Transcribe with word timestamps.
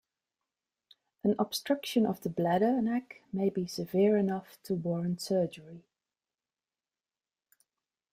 An 1.23 1.35
obstruction 1.37 2.07
of 2.07 2.21
the 2.21 2.29
bladder 2.29 2.81
neck 2.81 3.21
may 3.31 3.51
be 3.51 3.67
severe 3.67 4.17
enough 4.17 4.57
to 4.63 4.73
warrant 4.73 5.21
surgery. 5.21 5.83